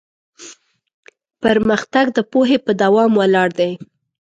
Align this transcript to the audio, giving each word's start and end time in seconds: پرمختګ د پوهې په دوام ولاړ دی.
پرمختګ 1.43 2.05
د 2.17 2.19
پوهې 2.31 2.57
په 2.65 2.71
دوام 2.81 3.11
ولاړ 3.21 3.49
دی. 3.59 3.71